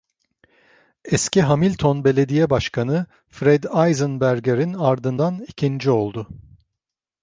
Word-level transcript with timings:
Eski 1.05 1.41
Hamilton 1.43 2.03
Belediye 2.03 2.49
Başkanı 2.49 3.05
Fred 3.29 3.63
Eisenberger’in 3.87 4.73
ardından 4.73 5.45
ikinci 5.49 5.89
oldu. 5.91 6.27